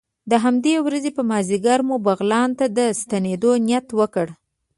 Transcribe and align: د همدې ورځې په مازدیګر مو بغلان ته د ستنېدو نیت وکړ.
د 0.31 0.33
همدې 0.43 0.75
ورځې 0.85 1.11
په 1.17 1.21
مازدیګر 1.29 1.79
مو 1.87 1.95
بغلان 2.07 2.49
ته 2.59 2.65
د 2.77 2.79
ستنېدو 2.99 3.51
نیت 3.67 3.87
وکړ. 3.99 4.27